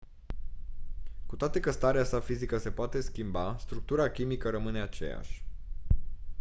cu 1.25 1.35
toate 1.35 1.59
că 1.59 1.71
starea 1.71 2.03
sa 2.03 2.19
fizică 2.19 2.57
se 2.57 2.71
poate 2.71 3.01
schimba 3.01 3.55
structura 3.59 4.09
chimică 4.11 4.49
rămâne 4.49 4.81
aceeași 4.81 5.45